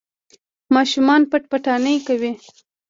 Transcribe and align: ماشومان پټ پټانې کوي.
ماشومان 0.75 1.21
پټ 1.31 1.43
پټانې 1.51 1.95
کوي. 2.07 2.31